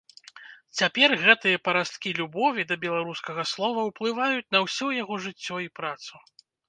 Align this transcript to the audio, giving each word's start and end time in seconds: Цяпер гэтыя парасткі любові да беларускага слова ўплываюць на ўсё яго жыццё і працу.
Цяпер 0.79 1.09
гэтыя 1.25 1.57
парасткі 1.67 2.13
любові 2.19 2.65
да 2.71 2.75
беларускага 2.85 3.45
слова 3.53 3.79
ўплываюць 3.91 4.49
на 4.57 4.63
ўсё 4.65 4.87
яго 5.03 5.15
жыццё 5.27 5.55
і 5.67 5.73
працу. 5.83 6.13